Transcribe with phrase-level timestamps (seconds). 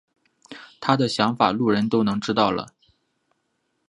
[0.79, 2.73] 他的想法路人都能知道了。